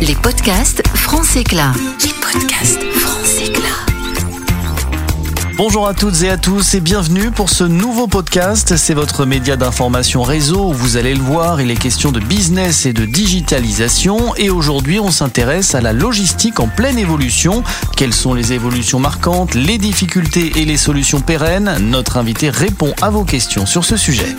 Les 0.00 0.14
podcasts 0.14 0.86
France 0.94 1.34
Éclat. 1.34 1.72
Les 2.04 2.12
podcasts 2.20 2.84
France 2.94 3.34
Éclat. 3.44 3.62
Bonjour 5.56 5.88
à 5.88 5.94
toutes 5.94 6.22
et 6.22 6.30
à 6.30 6.36
tous 6.36 6.74
et 6.74 6.80
bienvenue 6.80 7.32
pour 7.32 7.50
ce 7.50 7.64
nouveau 7.64 8.06
podcast. 8.06 8.76
C'est 8.76 8.94
votre 8.94 9.24
média 9.24 9.56
d'information 9.56 10.22
réseau 10.22 10.68
où 10.68 10.72
vous 10.72 10.96
allez 10.96 11.14
le 11.14 11.20
voir, 11.20 11.60
il 11.60 11.72
est 11.72 11.76
question 11.76 12.12
de 12.12 12.20
business 12.20 12.86
et 12.86 12.92
de 12.92 13.06
digitalisation 13.06 14.36
et 14.36 14.50
aujourd'hui 14.50 15.00
on 15.00 15.10
s'intéresse 15.10 15.74
à 15.74 15.80
la 15.80 15.92
logistique 15.92 16.60
en 16.60 16.68
pleine 16.68 16.98
évolution. 16.98 17.64
Quelles 17.96 18.14
sont 18.14 18.34
les 18.34 18.52
évolutions 18.52 19.00
marquantes, 19.00 19.54
les 19.54 19.78
difficultés 19.78 20.52
et 20.56 20.64
les 20.64 20.76
solutions 20.76 21.20
pérennes? 21.20 21.76
Notre 21.80 22.18
invité 22.18 22.50
répond 22.50 22.94
à 23.02 23.10
vos 23.10 23.24
questions 23.24 23.66
sur 23.66 23.84
ce 23.84 23.96
sujet. 23.96 24.36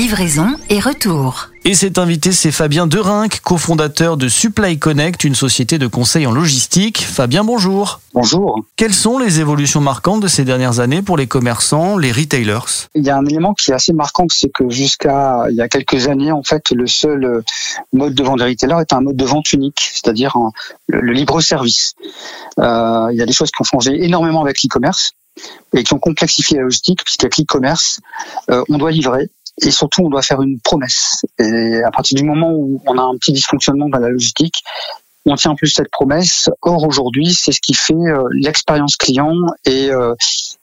Livraison 0.00 0.56
et 0.70 0.80
retour. 0.80 1.48
Et 1.66 1.74
cet 1.74 1.98
invité, 1.98 2.32
c'est 2.32 2.52
Fabien 2.52 2.86
Derinck, 2.86 3.40
cofondateur 3.42 4.16
de 4.16 4.28
Supply 4.28 4.78
Connect, 4.78 5.24
une 5.24 5.34
société 5.34 5.76
de 5.76 5.86
conseil 5.86 6.26
en 6.26 6.32
logistique. 6.32 7.04
Fabien, 7.04 7.44
bonjour. 7.44 8.00
Bonjour. 8.14 8.58
Quelles 8.76 8.94
sont 8.94 9.18
les 9.18 9.40
évolutions 9.40 9.82
marquantes 9.82 10.22
de 10.22 10.26
ces 10.26 10.46
dernières 10.46 10.80
années 10.80 11.02
pour 11.02 11.18
les 11.18 11.26
commerçants, 11.26 11.98
les 11.98 12.12
retailers? 12.12 12.88
Il 12.94 13.04
y 13.04 13.10
a 13.10 13.18
un 13.18 13.26
élément 13.26 13.52
qui 13.52 13.72
est 13.72 13.74
assez 13.74 13.92
marquant, 13.92 14.24
c'est 14.30 14.48
que 14.48 14.70
jusqu'à 14.70 15.44
il 15.50 15.56
y 15.56 15.60
a 15.60 15.68
quelques 15.68 16.08
années, 16.08 16.32
en 16.32 16.42
fait, 16.42 16.70
le 16.70 16.86
seul 16.86 17.22
euh, 17.22 17.42
mode 17.92 18.14
de 18.14 18.22
vente 18.22 18.38
des 18.38 18.46
retailers 18.46 18.80
est 18.80 18.94
un 18.94 19.02
mode 19.02 19.16
de 19.16 19.24
vente 19.26 19.52
unique, 19.52 19.90
c'est-à-dire 19.92 20.34
le, 20.88 21.02
le 21.02 21.12
libre 21.12 21.42
service. 21.42 21.92
Euh, 22.58 23.08
il 23.12 23.18
y 23.18 23.22
a 23.22 23.26
des 23.26 23.34
choses 23.34 23.50
qui 23.50 23.60
ont 23.60 23.64
changé 23.64 24.02
énormément 24.02 24.40
avec 24.40 24.62
l'e-commerce 24.62 25.12
et 25.74 25.84
qui 25.84 25.92
ont 25.92 25.98
complexifié 25.98 26.56
la 26.56 26.62
logistique, 26.62 27.04
puisqu'avec 27.04 27.36
l'e-commerce, 27.36 28.00
euh, 28.50 28.64
on 28.70 28.78
doit 28.78 28.92
livrer 28.92 29.28
et 29.62 29.70
surtout 29.70 30.02
on 30.02 30.08
doit 30.08 30.22
faire 30.22 30.42
une 30.42 30.60
promesse. 30.60 31.24
Et 31.38 31.82
à 31.84 31.90
partir 31.90 32.16
du 32.16 32.24
moment 32.24 32.52
où 32.52 32.80
on 32.86 32.98
a 32.98 33.02
un 33.02 33.16
petit 33.16 33.32
dysfonctionnement 33.32 33.88
dans 33.88 33.98
la 33.98 34.08
logistique, 34.08 34.62
on 35.26 35.34
tient 35.36 35.54
plus 35.54 35.68
cette 35.68 35.90
promesse. 35.90 36.48
Or 36.62 36.84
aujourd'hui, 36.84 37.34
c'est 37.34 37.52
ce 37.52 37.60
qui 37.60 37.74
fait 37.74 37.92
euh, 37.92 38.22
l'expérience 38.32 38.96
client 38.96 39.34
et, 39.64 39.90
euh, 39.90 40.14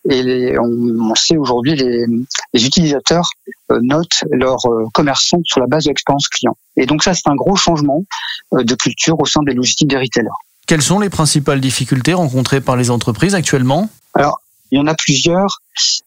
et 0.10 0.24
les, 0.24 0.60
on, 0.60 1.12
on, 1.12 1.16
sait 1.16 1.38
aujourd'hui 1.38 1.76
les, 1.76 2.06
les 2.54 2.66
utilisateurs 2.66 3.30
euh, 3.72 3.80
notent 3.82 4.24
leurs 4.32 4.64
commerçants 4.94 5.42
sur 5.44 5.60
la 5.60 5.68
base 5.68 5.86
de 5.86 5.90
l'expérience 5.90 6.28
client. 6.28 6.58
Et 6.76 6.86
donc 6.86 7.04
ça, 7.04 7.14
c'est 7.14 7.28
un 7.28 7.36
gros 7.36 7.56
changement 7.56 8.04
de 8.52 8.76
culture 8.76 9.20
au 9.20 9.26
sein 9.26 9.42
des 9.46 9.54
logistiques 9.54 9.90
des 9.90 9.98
retailers. 9.98 10.30
Quelles 10.68 10.82
sont 10.82 11.00
les 11.00 11.10
principales 11.10 11.62
difficultés 11.62 12.14
rencontrées 12.14 12.62
par 12.62 12.76
les 12.76 12.90
entreprises 12.90 13.36
actuellement? 13.36 13.90
Alors, 14.14 14.42
il 14.72 14.78
y 14.78 14.82
en 14.82 14.88
a 14.88 14.96
plusieurs. 14.96 15.62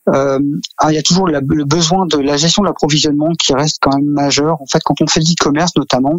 Euh, 0.08 0.38
il 0.88 0.94
y 0.94 0.98
a 0.98 1.02
toujours 1.02 1.28
le 1.28 1.64
besoin 1.64 2.06
de 2.06 2.18
la 2.18 2.36
gestion 2.36 2.62
de 2.62 2.68
l'approvisionnement 2.68 3.30
qui 3.38 3.54
reste 3.54 3.78
quand 3.80 3.94
même 3.94 4.08
majeur. 4.08 4.60
En 4.60 4.66
fait, 4.66 4.80
quand 4.84 5.00
on 5.00 5.06
fait 5.06 5.20
l'e-commerce 5.20 5.72
notamment, 5.76 6.18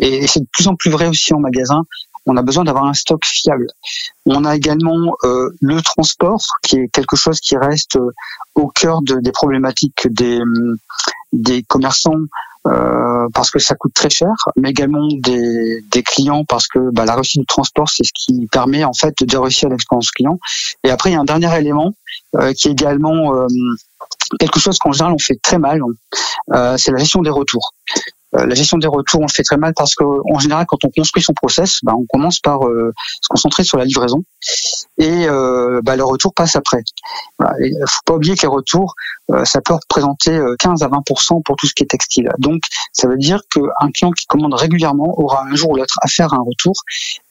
et 0.00 0.26
c'est 0.26 0.40
de 0.40 0.48
plus 0.52 0.68
en 0.68 0.74
plus 0.74 0.90
vrai 0.90 1.06
aussi 1.06 1.34
en 1.34 1.40
magasin, 1.40 1.82
on 2.26 2.36
a 2.36 2.42
besoin 2.42 2.64
d'avoir 2.64 2.86
un 2.86 2.94
stock 2.94 3.24
fiable. 3.24 3.68
On 4.24 4.44
a 4.44 4.56
également 4.56 5.14
euh, 5.24 5.50
le 5.60 5.80
transport, 5.80 6.44
qui 6.62 6.76
est 6.76 6.88
quelque 6.88 7.16
chose 7.16 7.40
qui 7.40 7.56
reste 7.56 7.98
au 8.54 8.68
cœur 8.68 9.02
de, 9.02 9.20
des 9.20 9.32
problématiques 9.32 10.08
des, 10.10 10.40
des 11.32 11.62
commerçants 11.62 12.22
euh, 12.66 13.15
parce 13.32 13.50
que 13.50 13.58
ça 13.58 13.74
coûte 13.74 13.94
très 13.94 14.10
cher, 14.10 14.32
mais 14.56 14.70
également 14.70 15.06
des, 15.18 15.80
des 15.90 16.02
clients 16.02 16.44
parce 16.44 16.68
que 16.68 16.90
bah, 16.92 17.04
la 17.04 17.14
réussite 17.14 17.40
du 17.40 17.46
transport, 17.46 17.88
c'est 17.88 18.04
ce 18.04 18.12
qui 18.14 18.46
permet 18.50 18.84
en 18.84 18.92
fait 18.92 19.22
de 19.22 19.36
réussir 19.36 19.68
l'expérience 19.68 20.10
client. 20.10 20.38
Et 20.84 20.90
après, 20.90 21.10
il 21.10 21.12
y 21.14 21.16
a 21.16 21.20
un 21.20 21.24
dernier 21.24 21.54
élément 21.58 21.92
euh, 22.36 22.52
qui 22.52 22.68
est 22.68 22.72
également 22.72 23.34
euh, 23.34 23.46
quelque 24.38 24.58
chose 24.58 24.78
qu'en 24.78 24.92
général 24.92 25.14
on 25.14 25.18
fait 25.18 25.38
très 25.40 25.58
mal, 25.58 25.80
euh, 26.52 26.76
c'est 26.76 26.92
la 26.92 26.98
gestion 26.98 27.22
des 27.22 27.30
retours. 27.30 27.72
Euh, 28.36 28.46
la 28.46 28.54
gestion 28.54 28.78
des 28.78 28.86
retours, 28.86 29.20
on 29.20 29.26
le 29.26 29.32
fait 29.32 29.42
très 29.42 29.56
mal 29.56 29.72
parce 29.74 29.94
qu'en 29.94 30.38
général, 30.38 30.66
quand 30.66 30.84
on 30.84 30.90
construit 30.90 31.22
son 31.22 31.32
process, 31.32 31.78
bah, 31.82 31.92
on 31.96 32.04
commence 32.06 32.40
par 32.40 32.66
euh, 32.66 32.92
se 33.20 33.28
concentrer 33.28 33.64
sur 33.64 33.78
la 33.78 33.84
livraison 33.84 34.22
et 34.98 35.26
euh, 35.28 35.80
bah, 35.82 35.96
le 35.96 36.04
retour 36.04 36.34
passe 36.34 36.56
après. 36.56 36.82
Il 37.60 37.78
ne 37.78 37.86
faut 37.86 38.00
pas 38.04 38.14
oublier 38.14 38.36
que 38.36 38.42
les 38.42 38.48
retours, 38.48 38.94
ça 39.44 39.60
peut 39.60 39.74
représenter 39.74 40.38
15 40.58 40.82
à 40.82 40.88
20% 40.88 41.42
pour 41.42 41.56
tout 41.56 41.66
ce 41.66 41.74
qui 41.74 41.82
est 41.82 41.86
textile. 41.86 42.30
Donc, 42.38 42.62
ça 42.92 43.08
veut 43.08 43.16
dire 43.16 43.40
qu'un 43.50 43.90
client 43.92 44.12
qui 44.12 44.26
commande 44.26 44.54
régulièrement 44.54 45.18
aura 45.18 45.44
un 45.44 45.54
jour 45.54 45.70
ou 45.70 45.76
l'autre 45.76 45.96
à 46.00 46.08
faire 46.08 46.32
un 46.32 46.42
retour 46.42 46.74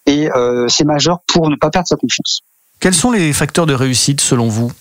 et 0.06 0.30
c'est 0.68 0.86
majeur 0.86 1.20
pour 1.28 1.50
ne 1.50 1.56
pas 1.56 1.70
perdre 1.70 1.88
sa 1.88 1.96
confiance. 1.96 2.42
Quels 2.80 2.94
sont 2.94 3.12
les 3.12 3.34
facteurs 3.34 3.66
de 3.66 3.74
réussite 3.74 4.22
selon 4.22 4.50
vous? 4.50 4.72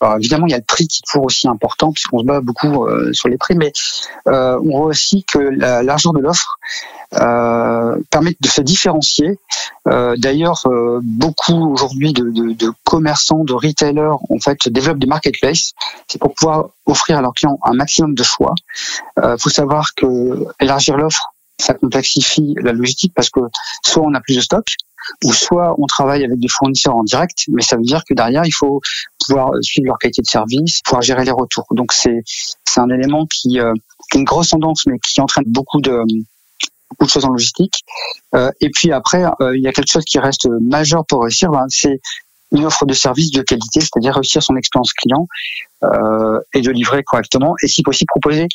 Alors 0.00 0.16
évidemment, 0.16 0.46
il 0.46 0.50
y 0.50 0.54
a 0.54 0.58
le 0.58 0.64
prix 0.64 0.88
qui 0.88 1.02
est 1.02 1.18
aussi 1.18 1.46
important 1.46 1.92
puisqu'on 1.92 2.20
se 2.20 2.24
bat 2.24 2.40
beaucoup 2.40 2.86
euh, 2.86 3.12
sur 3.12 3.28
les 3.28 3.36
prix, 3.36 3.54
mais 3.54 3.72
euh, 4.28 4.58
on 4.64 4.78
voit 4.78 4.86
aussi 4.86 5.24
que 5.24 5.38
la 5.38 5.82
largeur 5.82 6.12
de 6.12 6.20
l'offre 6.20 6.58
euh, 7.14 7.96
permet 8.10 8.36
de 8.40 8.48
se 8.48 8.60
différencier. 8.60 9.38
Euh, 9.88 10.14
d'ailleurs, 10.16 10.62
euh, 10.66 11.00
beaucoup 11.02 11.72
aujourd'hui 11.72 12.12
de, 12.12 12.30
de, 12.30 12.52
de, 12.52 12.70
commerçants, 12.84 13.42
de 13.42 13.52
retailers, 13.52 14.16
en 14.30 14.38
fait, 14.38 14.68
développent 14.68 15.00
des 15.00 15.08
marketplaces. 15.08 15.72
C'est 16.06 16.20
pour 16.20 16.34
pouvoir 16.34 16.68
offrir 16.86 17.18
à 17.18 17.20
leurs 17.20 17.34
clients 17.34 17.58
un 17.64 17.72
maximum 17.72 18.14
de 18.14 18.22
choix. 18.22 18.54
Il 19.16 19.36
faut 19.40 19.50
savoir 19.50 19.94
que 19.94 20.46
élargir 20.60 20.96
l'offre, 20.96 21.34
ça 21.58 21.74
complexifie 21.74 22.54
la 22.62 22.72
logistique 22.72 23.12
parce 23.14 23.30
que 23.30 23.40
soit 23.84 24.02
on 24.02 24.14
a 24.14 24.20
plus 24.20 24.36
de 24.36 24.40
stock, 24.40 24.66
ou 25.24 25.32
soit 25.32 25.74
on 25.78 25.86
travaille 25.86 26.24
avec 26.24 26.38
des 26.38 26.48
fournisseurs 26.48 26.96
en 26.96 27.04
direct, 27.04 27.44
mais 27.48 27.62
ça 27.62 27.76
veut 27.76 27.82
dire 27.82 28.02
que 28.08 28.14
derrière, 28.14 28.44
il 28.44 28.52
faut 28.52 28.80
pouvoir 29.26 29.50
suivre 29.62 29.86
leur 29.86 29.98
qualité 29.98 30.22
de 30.22 30.26
service, 30.26 30.80
pouvoir 30.82 31.02
gérer 31.02 31.24
les 31.24 31.30
retours. 31.30 31.66
Donc 31.70 31.92
c'est 31.92 32.22
un 32.76 32.88
élément 32.88 33.26
qui, 33.26 33.60
euh, 33.60 33.72
est 34.12 34.18
une 34.18 34.24
grosse 34.24 34.50
tendance, 34.50 34.86
mais 34.86 34.98
qui 34.98 35.20
entraîne 35.20 35.44
beaucoup 35.46 35.80
de 35.80 36.02
beaucoup 36.90 37.04
de 37.04 37.10
choses 37.10 37.24
en 37.24 37.30
logistique. 37.30 37.84
Euh, 38.34 38.50
et 38.60 38.70
puis 38.70 38.92
après, 38.92 39.24
euh, 39.40 39.56
il 39.56 39.62
y 39.62 39.68
a 39.68 39.72
quelque 39.72 39.90
chose 39.90 40.04
qui 40.04 40.18
reste 40.18 40.48
majeur 40.60 41.04
pour 41.06 41.22
réussir, 41.22 41.50
ben, 41.50 41.66
c'est 41.68 42.00
une 42.52 42.64
offre 42.64 42.84
de 42.84 42.94
service 42.94 43.30
de 43.30 43.42
qualité, 43.42 43.80
c'est-à-dire 43.80 44.14
réussir 44.14 44.42
son 44.42 44.56
expérience 44.56 44.92
client 44.92 45.28
euh, 45.84 46.40
et 46.52 46.62
de 46.62 46.70
livrer 46.70 47.02
correctement, 47.04 47.54
et 47.62 47.68
si 47.68 47.82
possible 47.82 48.08
proposer 48.08 48.48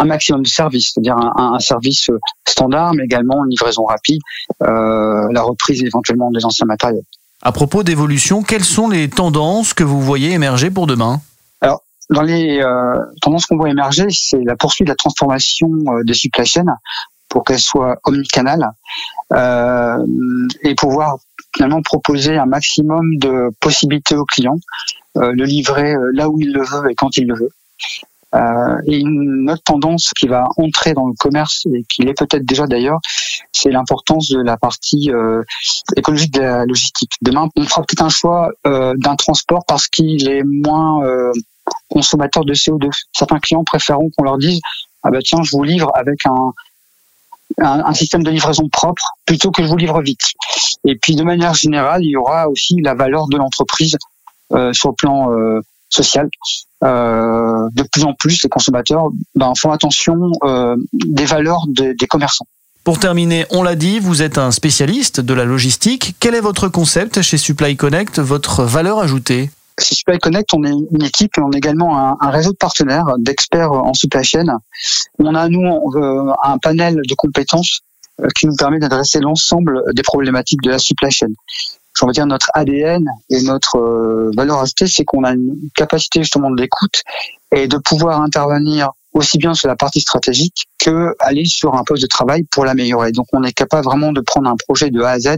un 0.00 0.04
maximum 0.06 0.42
de 0.42 0.48
services, 0.48 0.92
c'est-à-dire 0.92 1.16
un, 1.16 1.54
un, 1.54 1.58
service 1.60 2.10
standard, 2.48 2.94
mais 2.94 3.04
également 3.04 3.44
une 3.44 3.50
livraison 3.50 3.84
rapide, 3.84 4.20
euh, 4.62 5.28
la 5.30 5.42
reprise 5.42 5.82
éventuellement 5.84 6.30
des 6.30 6.44
anciens 6.44 6.66
matériels. 6.66 7.04
À 7.42 7.52
propos 7.52 7.82
d'évolution, 7.82 8.42
quelles 8.42 8.64
sont 8.64 8.88
les 8.88 9.08
tendances 9.08 9.72
que 9.72 9.84
vous 9.84 10.00
voyez 10.00 10.32
émerger 10.32 10.70
pour 10.70 10.86
demain? 10.86 11.20
Alors, 11.60 11.82
dans 12.10 12.22
les 12.22 12.60
euh, 12.60 12.98
tendances 13.22 13.46
qu'on 13.46 13.56
voit 13.56 13.70
émerger, 13.70 14.06
c'est 14.10 14.42
la 14.44 14.56
poursuite 14.56 14.86
de 14.86 14.92
la 14.92 14.96
transformation 14.96 15.70
euh, 15.88 16.02
des 16.04 16.14
supply 16.14 16.44
chains 16.44 16.64
pour 17.28 17.44
qu'elles 17.44 17.60
soient 17.60 17.96
omnicanales 18.04 18.68
euh, 19.32 20.04
et 20.62 20.74
pouvoir 20.74 21.18
finalement 21.54 21.82
proposer 21.82 22.36
un 22.36 22.46
maximum 22.46 23.16
de 23.16 23.50
possibilités 23.60 24.16
aux 24.16 24.24
clients, 24.24 24.58
euh, 25.16 25.32
le 25.32 25.44
livrer 25.44 25.94
euh, 25.94 26.10
là 26.14 26.28
où 26.28 26.40
il 26.40 26.52
le 26.52 26.62
veut 26.62 26.90
et 26.90 26.94
quand 26.94 27.16
il 27.16 27.26
le 27.26 27.34
veut. 27.34 27.50
Euh, 28.34 28.80
et 28.86 28.98
une 28.98 29.50
autre 29.50 29.62
tendance 29.64 30.10
qui 30.16 30.28
va 30.28 30.48
entrer 30.56 30.94
dans 30.94 31.06
le 31.06 31.14
commerce 31.18 31.66
et 31.74 31.82
qui 31.88 32.02
l'est 32.02 32.16
peut-être 32.16 32.44
déjà 32.44 32.66
d'ailleurs, 32.66 33.00
c'est 33.52 33.70
l'importance 33.70 34.28
de 34.28 34.40
la 34.40 34.56
partie 34.56 35.10
euh, 35.10 35.42
écologique 35.96 36.32
de 36.32 36.40
la 36.40 36.64
logistique. 36.64 37.10
Demain, 37.22 37.48
on 37.56 37.64
fera 37.64 37.82
peut-être 37.82 38.02
un 38.02 38.08
choix 38.08 38.50
euh, 38.66 38.94
d'un 38.96 39.16
transport 39.16 39.64
parce 39.66 39.88
qu'il 39.88 40.28
est 40.28 40.44
moins 40.44 41.02
consommateur 41.88 42.44
de 42.44 42.54
CO2. 42.54 42.90
Certains 43.12 43.38
clients 43.38 43.64
préféreront 43.64 44.10
qu'on 44.16 44.24
leur 44.24 44.38
dise 44.38 44.60
ah 45.02 45.10
bah 45.10 45.18
tiens, 45.24 45.42
je 45.42 45.50
vous 45.52 45.64
livre 45.64 45.90
avec 45.94 46.26
un, 46.26 46.52
un, 47.58 47.84
un, 47.86 47.94
système 47.94 48.22
de 48.22 48.30
livraison 48.30 48.68
propre 48.68 49.02
plutôt 49.24 49.50
que 49.50 49.62
je 49.62 49.68
vous 49.68 49.76
livre 49.76 50.00
vite. 50.02 50.34
Et 50.84 50.96
puis 50.96 51.16
de 51.16 51.24
manière 51.24 51.54
générale, 51.54 52.04
il 52.04 52.10
y 52.10 52.16
aura 52.16 52.48
aussi 52.48 52.80
la 52.82 52.94
valeur 52.94 53.26
de 53.28 53.36
l'entreprise 53.36 53.96
euh, 54.52 54.72
sur 54.72 54.90
le 54.90 54.94
plan 54.94 55.32
euh, 55.32 55.60
social. 55.90 56.28
Euh, 56.82 57.68
de 57.74 57.82
plus 57.82 58.04
en 58.04 58.14
plus, 58.14 58.42
les 58.42 58.48
consommateurs 58.48 59.08
ben, 59.34 59.52
font 59.54 59.70
attention 59.70 60.32
euh, 60.44 60.76
des 60.92 61.26
valeurs 61.26 61.66
des, 61.68 61.94
des 61.94 62.06
commerçants. 62.06 62.46
Pour 62.84 62.98
terminer, 62.98 63.44
on 63.50 63.62
l'a 63.62 63.76
dit, 63.76 63.98
vous 63.98 64.22
êtes 64.22 64.38
un 64.38 64.50
spécialiste 64.50 65.20
de 65.20 65.34
la 65.34 65.44
logistique. 65.44 66.14
Quel 66.18 66.34
est 66.34 66.40
votre 66.40 66.68
concept 66.68 67.20
chez 67.20 67.36
Supply 67.36 67.76
Connect, 67.76 68.18
votre 68.18 68.64
valeur 68.64 68.98
ajoutée? 68.98 69.50
Chez 69.78 69.94
Supply 69.94 70.18
Connect, 70.18 70.54
on 70.54 70.64
est 70.64 70.70
une 70.70 71.02
équipe 71.02 71.36
et 71.36 71.40
on 71.42 71.52
est 71.52 71.58
également 71.58 71.98
un, 71.98 72.16
un 72.20 72.30
réseau 72.30 72.52
de 72.52 72.56
partenaires, 72.56 73.04
d'experts 73.18 73.72
en 73.72 73.92
supply 73.92 74.24
chain. 74.24 74.46
On 75.18 75.34
a, 75.34 75.48
nous, 75.48 75.92
un 76.42 76.58
panel 76.58 77.02
de 77.06 77.14
compétences 77.14 77.80
euh, 78.20 78.28
qui 78.38 78.46
nous 78.46 78.56
permet 78.56 78.78
d'adresser 78.78 79.20
l'ensemble 79.20 79.82
des 79.94 80.02
problématiques 80.02 80.62
de 80.62 80.70
la 80.70 80.78
supply 80.78 81.10
chain 81.10 81.28
on 82.02 82.06
va 82.06 82.12
dire 82.12 82.26
notre 82.26 82.50
ADN 82.54 83.04
et 83.30 83.42
notre 83.42 83.76
euh, 83.76 84.30
valeur 84.36 84.60
ajoutée, 84.60 84.86
c'est 84.86 85.04
qu'on 85.04 85.24
a 85.24 85.32
une 85.32 85.56
capacité 85.74 86.22
justement 86.22 86.50
de 86.50 86.60
l'écoute 86.60 87.02
et 87.52 87.68
de 87.68 87.76
pouvoir 87.78 88.22
intervenir 88.22 88.90
aussi 89.12 89.38
bien 89.38 89.54
sur 89.54 89.68
la 89.68 89.76
partie 89.76 90.00
stratégique 90.00 90.66
que 90.78 91.14
aller 91.18 91.44
sur 91.44 91.74
un 91.74 91.84
poste 91.84 92.02
de 92.02 92.08
travail 92.08 92.44
pour 92.50 92.64
l'améliorer. 92.64 93.12
Donc 93.12 93.26
on 93.32 93.42
est 93.42 93.52
capable 93.52 93.84
vraiment 93.84 94.12
de 94.12 94.20
prendre 94.20 94.48
un 94.48 94.56
projet 94.56 94.90
de 94.90 95.02
A 95.02 95.10
à 95.10 95.18
Z 95.18 95.36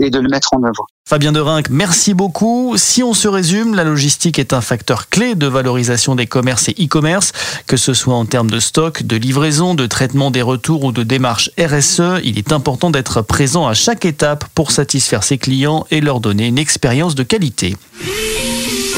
et 0.00 0.10
de 0.10 0.18
le 0.18 0.28
mettre 0.28 0.54
en 0.54 0.62
œuvre. 0.62 0.86
Fabien 1.08 1.30
Derinck, 1.30 1.70
merci 1.70 2.14
beaucoup. 2.14 2.74
Si 2.76 3.02
on 3.02 3.14
se 3.14 3.28
résume, 3.28 3.74
la 3.76 3.84
logistique 3.84 4.40
est 4.40 4.52
un 4.52 4.60
facteur 4.60 5.08
clé 5.08 5.36
de 5.36 5.46
valorisation 5.46 6.16
des 6.16 6.26
commerces 6.26 6.68
et 6.68 6.72
e-commerce, 6.72 7.32
que 7.66 7.76
ce 7.76 7.94
soit 7.94 8.16
en 8.16 8.26
termes 8.26 8.50
de 8.50 8.58
stock, 8.58 9.04
de 9.04 9.16
livraison, 9.16 9.74
de 9.74 9.86
traitement 9.86 10.32
des 10.32 10.42
retours 10.42 10.82
ou 10.82 10.90
de 10.90 11.04
démarche 11.04 11.50
RSE. 11.58 12.20
Il 12.24 12.38
est 12.38 12.52
important 12.52 12.90
d'être 12.90 13.22
présent 13.22 13.68
à 13.68 13.74
chaque 13.74 14.04
étape 14.04 14.46
pour 14.54 14.72
satisfaire 14.72 15.22
ses 15.22 15.38
clients 15.38 15.86
et 15.92 16.00
leur 16.00 16.18
donner 16.18 16.48
une 16.48 16.58
expérience 16.58 17.14
de 17.14 17.22
qualité. 17.22 17.76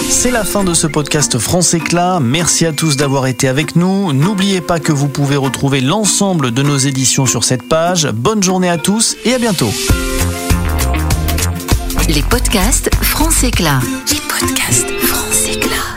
C'est 0.07 0.31
la 0.31 0.45
fin 0.45 0.65
de 0.65 0.75
ce 0.75 0.87
podcast 0.87 1.39
France 1.39 1.75
Éclat. 1.75 2.21
Merci 2.21 2.67
à 2.67 2.73
tous 2.73 2.97
d'avoir 2.97 3.27
été 3.27 3.49
avec 3.49 3.77
nous. 3.77 4.13
N'oubliez 4.13 4.61
pas 4.61 4.81
que 4.81 4.93
vous 4.93 5.09
pouvez 5.09 5.37
retrouver 5.37 5.81
l'ensemble 5.81 6.51
de 6.51 6.63
nos 6.63 6.77
éditions 6.77 7.27
sur 7.27 7.45
cette 7.45 7.63
page. 7.69 8.09
Bonne 8.13 8.43
journée 8.43 8.69
à 8.69 8.79
tous 8.79 9.17
et 9.25 9.35
à 9.35 9.39
bientôt. 9.39 9.71
Les 12.09 12.23
podcasts 12.23 12.91
France 13.03 13.45
Éclat. 13.45 13.81
Les 14.11 14.21
podcasts 14.29 14.91
France 15.01 15.47
Éclat. 15.49 15.88